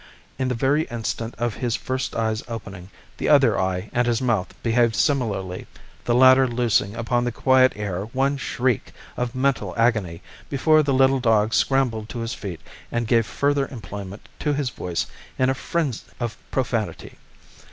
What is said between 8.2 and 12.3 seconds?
shriek of mental agony before the little dog scrambled to